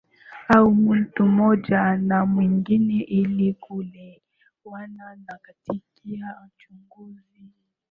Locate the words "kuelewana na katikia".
3.53-6.39